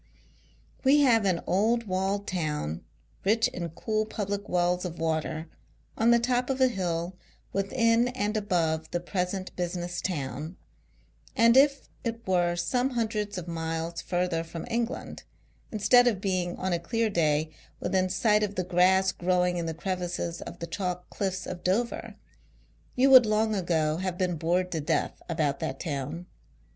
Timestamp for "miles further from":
13.47-14.65